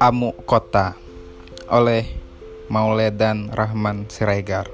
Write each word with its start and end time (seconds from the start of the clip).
Amuk 0.00 0.48
Kota 0.48 0.96
oleh 1.68 2.08
Mauledan 2.72 3.52
Rahman 3.52 4.08
Siregar. 4.08 4.72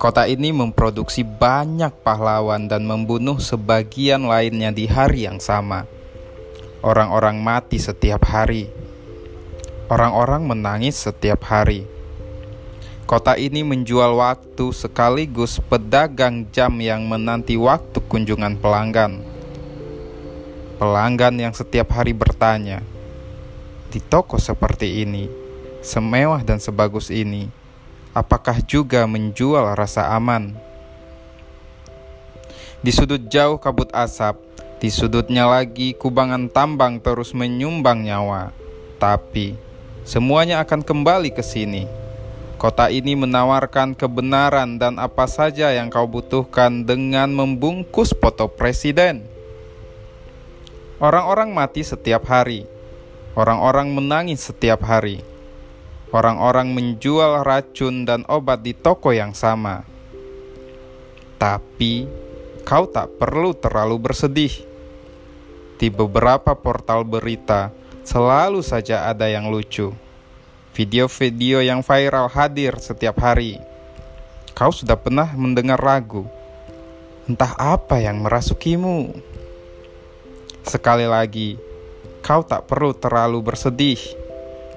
Kota 0.00 0.24
ini 0.24 0.56
memproduksi 0.56 1.20
banyak 1.20 1.92
pahlawan 2.00 2.64
dan 2.64 2.88
membunuh 2.88 3.36
sebagian 3.36 4.24
lainnya 4.24 4.72
di 4.72 4.88
hari 4.88 5.28
yang 5.28 5.36
sama. 5.36 5.84
Orang-orang 6.80 7.44
mati 7.44 7.76
setiap 7.76 8.24
hari. 8.24 8.72
Orang-orang 9.92 10.48
menangis 10.48 10.96
setiap 10.96 11.44
hari. 11.44 11.97
Kota 13.08 13.40
ini 13.40 13.64
menjual 13.64 14.20
waktu 14.20 14.68
sekaligus 14.68 15.64
pedagang 15.64 16.44
jam 16.52 16.76
yang 16.76 17.08
menanti 17.08 17.56
waktu 17.56 18.04
kunjungan 18.04 18.60
pelanggan. 18.60 19.24
Pelanggan 20.76 21.40
yang 21.40 21.56
setiap 21.56 21.88
hari 21.96 22.12
bertanya, 22.12 22.84
di 23.88 24.04
toko 24.04 24.36
seperti 24.36 25.08
ini, 25.08 25.24
semewah 25.80 26.44
dan 26.44 26.60
sebagus 26.60 27.08
ini, 27.08 27.48
apakah 28.12 28.60
juga 28.60 29.08
menjual 29.08 29.72
rasa 29.72 30.12
aman? 30.12 30.52
Di 32.84 32.92
sudut 32.92 33.24
jauh 33.32 33.56
kabut 33.56 33.88
asap, 33.96 34.36
di 34.84 34.92
sudutnya 34.92 35.48
lagi 35.48 35.96
kubangan 35.96 36.52
tambang 36.52 37.00
terus 37.00 37.32
menyumbang 37.32 38.04
nyawa. 38.04 38.52
Tapi, 39.00 39.56
semuanya 40.04 40.60
akan 40.60 40.84
kembali 40.84 41.32
ke 41.32 41.40
sini. 41.40 42.07
Kota 42.58 42.90
ini 42.90 43.14
menawarkan 43.14 43.94
kebenaran 43.94 44.82
dan 44.82 44.98
apa 44.98 45.30
saja 45.30 45.70
yang 45.70 45.88
kau 45.88 46.10
butuhkan 46.10 46.82
dengan 46.82 47.30
membungkus 47.30 48.10
foto 48.12 48.50
presiden. 48.50 49.22
Orang-orang 50.98 51.54
mati 51.54 51.86
setiap 51.86 52.26
hari 52.26 52.66
Orang-orang 53.38 53.94
menangis 53.94 54.50
setiap 54.50 54.82
hari. 54.82 55.22
Orang-orang 56.10 56.74
menjual 56.74 57.46
racun 57.46 58.02
dan 58.02 58.26
obat 58.26 58.66
di 58.66 58.74
toko 58.74 59.14
yang 59.14 59.30
sama. 59.30 59.86
Tapi 61.38 62.10
kau 62.66 62.90
tak 62.90 63.14
perlu 63.14 63.54
terlalu 63.54 64.10
bersedih. 64.10 64.50
Di 65.78 65.86
beberapa 65.86 66.58
portal 66.58 67.06
berita 67.06 67.70
selalu 68.02 68.58
saja 68.66 69.06
ada 69.06 69.30
yang 69.30 69.46
lucu. 69.46 69.94
Video-video 70.78 71.58
yang 71.58 71.82
viral 71.82 72.30
hadir 72.30 72.78
setiap 72.78 73.18
hari. 73.18 73.58
Kau 74.54 74.70
sudah 74.70 74.94
pernah 74.94 75.26
mendengar 75.34 75.82
lagu? 75.82 76.22
Entah 77.26 77.50
apa 77.58 77.98
yang 77.98 78.22
merasukimu. 78.22 79.10
Sekali 80.62 81.02
lagi, 81.02 81.58
Kau 82.22 82.46
tak 82.46 82.70
perlu 82.70 82.94
terlalu 82.94 83.42
bersedih. 83.42 83.98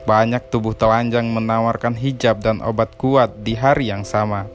Banyak 0.09 0.49
tubuh 0.49 0.73
telanjang 0.73 1.29
menawarkan 1.29 1.93
hijab 1.93 2.41
dan 2.41 2.65
obat 2.65 2.97
kuat 2.97 3.45
di 3.45 3.53
hari 3.53 3.93
yang 3.93 4.01
sama. 4.01 4.49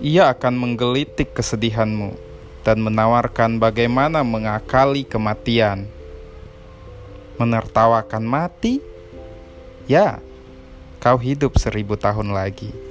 Ia 0.00 0.32
akan 0.32 0.56
menggelitik 0.56 1.36
kesedihanmu 1.36 2.16
dan 2.64 2.80
menawarkan 2.80 3.60
bagaimana 3.60 4.24
mengakali 4.24 5.04
kematian. 5.04 5.84
Menertawakan 7.36 8.24
mati? 8.24 8.80
Ya, 9.84 10.22
kau 11.00 11.16
hidup 11.16 11.56
seribu 11.56 11.96
tahun 11.96 12.36
lagi. 12.36 12.89